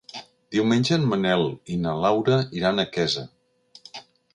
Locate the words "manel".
1.11-1.45